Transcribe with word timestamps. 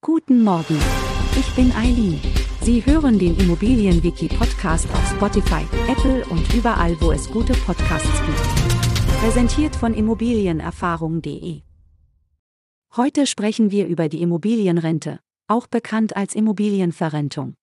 Guten 0.00 0.44
Morgen. 0.44 0.78
Ich 1.36 1.52
bin 1.56 1.72
Eileen. 1.72 2.20
Sie 2.62 2.86
hören 2.86 3.18
den 3.18 3.36
Immobilienwiki-Podcast 3.36 4.88
auf 4.92 5.10
Spotify, 5.10 5.66
Apple 5.90 6.24
und 6.26 6.54
überall, 6.54 6.96
wo 7.00 7.10
es 7.10 7.28
gute 7.28 7.52
Podcasts 7.52 8.22
gibt. 8.24 9.18
Präsentiert 9.20 9.74
von 9.74 9.94
Immobilienerfahrung.de. 9.94 11.62
Heute 12.96 13.26
sprechen 13.26 13.72
wir 13.72 13.88
über 13.88 14.08
die 14.08 14.22
Immobilienrente, 14.22 15.18
auch 15.48 15.66
bekannt 15.66 16.16
als 16.16 16.36
Immobilienverrentung. 16.36 17.54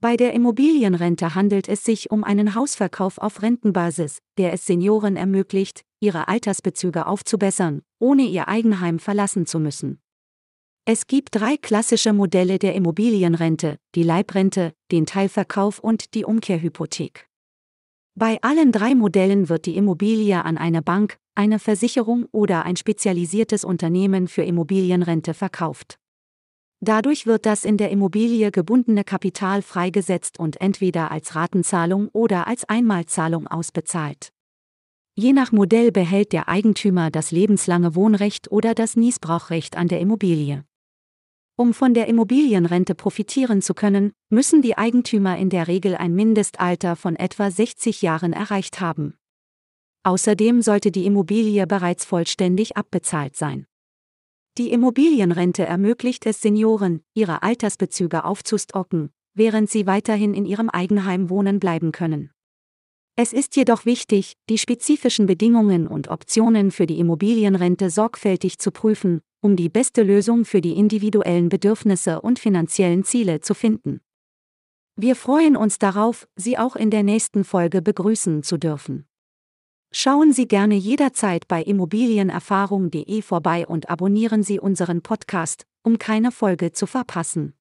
Bei 0.00 0.16
der 0.16 0.32
Immobilienrente 0.32 1.34
handelt 1.34 1.68
es 1.68 1.84
sich 1.84 2.10
um 2.10 2.24
einen 2.24 2.54
Hausverkauf 2.54 3.18
auf 3.18 3.42
Rentenbasis, 3.42 4.20
der 4.38 4.54
es 4.54 4.64
Senioren 4.64 5.16
ermöglicht, 5.16 5.82
ihre 6.00 6.26
Altersbezüge 6.26 7.06
aufzubessern, 7.06 7.82
ohne 7.98 8.22
ihr 8.22 8.48
Eigenheim 8.48 8.98
verlassen 8.98 9.44
zu 9.44 9.60
müssen. 9.60 10.00
Es 10.86 11.06
gibt 11.06 11.36
drei 11.36 11.56
klassische 11.56 12.12
Modelle 12.12 12.58
der 12.58 12.74
Immobilienrente, 12.74 13.76
die 13.94 14.02
Leibrente, 14.02 14.72
den 14.90 15.06
Teilverkauf 15.06 15.78
und 15.78 16.14
die 16.14 16.24
Umkehrhypothek. 16.24 17.28
Bei 18.14 18.38
allen 18.42 18.72
drei 18.72 18.94
Modellen 18.94 19.48
wird 19.48 19.66
die 19.66 19.76
Immobilie 19.76 20.44
an 20.44 20.58
eine 20.58 20.82
Bank, 20.82 21.18
eine 21.34 21.58
Versicherung 21.58 22.26
oder 22.32 22.64
ein 22.64 22.76
spezialisiertes 22.76 23.64
Unternehmen 23.64 24.26
für 24.26 24.42
Immobilienrente 24.42 25.32
verkauft. 25.32 25.98
Dadurch 26.80 27.26
wird 27.26 27.44
das 27.44 27.66
in 27.66 27.76
der 27.76 27.90
Immobilie 27.90 28.50
gebundene 28.50 29.04
Kapital 29.04 29.60
freigesetzt 29.60 30.38
und 30.38 30.60
entweder 30.62 31.10
als 31.10 31.34
Ratenzahlung 31.34 32.08
oder 32.12 32.46
als 32.46 32.66
Einmalzahlung 32.68 33.46
ausbezahlt. 33.46 34.32
Je 35.14 35.34
nach 35.34 35.52
Modell 35.52 35.92
behält 35.92 36.32
der 36.32 36.48
Eigentümer 36.48 37.10
das 37.10 37.32
lebenslange 37.32 37.94
Wohnrecht 37.94 38.50
oder 38.50 38.74
das 38.74 38.96
Niesbrauchrecht 38.96 39.76
an 39.76 39.88
der 39.88 40.00
Immobilie. 40.00 40.64
Um 41.60 41.74
von 41.74 41.92
der 41.92 42.08
Immobilienrente 42.08 42.94
profitieren 42.94 43.60
zu 43.60 43.74
können, 43.74 44.14
müssen 44.30 44.62
die 44.62 44.78
Eigentümer 44.78 45.36
in 45.36 45.50
der 45.50 45.68
Regel 45.68 45.94
ein 45.94 46.14
Mindestalter 46.14 46.96
von 46.96 47.16
etwa 47.16 47.50
60 47.50 48.00
Jahren 48.00 48.32
erreicht 48.32 48.80
haben. 48.80 49.18
Außerdem 50.02 50.62
sollte 50.62 50.90
die 50.90 51.04
Immobilie 51.04 51.66
bereits 51.66 52.06
vollständig 52.06 52.78
abbezahlt 52.78 53.36
sein. 53.36 53.66
Die 54.56 54.72
Immobilienrente 54.72 55.66
ermöglicht 55.66 56.24
es 56.24 56.40
Senioren, 56.40 57.02
ihre 57.12 57.42
Altersbezüge 57.42 58.24
aufzustocken, 58.24 59.10
während 59.34 59.68
sie 59.68 59.86
weiterhin 59.86 60.32
in 60.32 60.46
ihrem 60.46 60.70
Eigenheim 60.70 61.28
wohnen 61.28 61.60
bleiben 61.60 61.92
können. 61.92 62.30
Es 63.16 63.34
ist 63.34 63.54
jedoch 63.56 63.84
wichtig, 63.84 64.38
die 64.48 64.56
spezifischen 64.56 65.26
Bedingungen 65.26 65.86
und 65.86 66.08
Optionen 66.08 66.70
für 66.70 66.86
die 66.86 66.98
Immobilienrente 66.98 67.90
sorgfältig 67.90 68.58
zu 68.58 68.70
prüfen, 68.70 69.20
um 69.40 69.56
die 69.56 69.68
beste 69.68 70.02
Lösung 70.02 70.44
für 70.44 70.60
die 70.60 70.76
individuellen 70.76 71.48
Bedürfnisse 71.48 72.20
und 72.20 72.38
finanziellen 72.38 73.04
Ziele 73.04 73.40
zu 73.40 73.54
finden. 73.54 74.00
Wir 74.96 75.16
freuen 75.16 75.56
uns 75.56 75.78
darauf, 75.78 76.28
Sie 76.36 76.58
auch 76.58 76.76
in 76.76 76.90
der 76.90 77.02
nächsten 77.02 77.44
Folge 77.44 77.80
begrüßen 77.80 78.42
zu 78.42 78.58
dürfen. 78.58 79.06
Schauen 79.92 80.32
Sie 80.32 80.46
gerne 80.46 80.74
jederzeit 80.74 81.48
bei 81.48 81.62
immobilienerfahrung.de 81.62 83.22
vorbei 83.22 83.66
und 83.66 83.90
abonnieren 83.90 84.42
Sie 84.42 84.60
unseren 84.60 85.02
Podcast, 85.02 85.66
um 85.82 85.98
keine 85.98 86.30
Folge 86.30 86.72
zu 86.72 86.86
verpassen. 86.86 87.54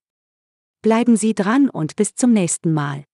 Bleiben 0.81 1.17
Sie 1.17 1.33
dran 1.33 1.69
und 1.69 1.95
bis 1.95 2.13
zum 2.13 2.31
nächsten 2.31 2.71
Mal. 2.71 3.05